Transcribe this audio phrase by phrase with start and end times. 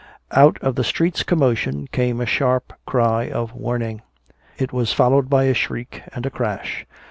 [0.31, 4.01] Out of the street's commotion came a sharp cry of warning.
[4.57, 6.87] It was followed by a shriek and a crash.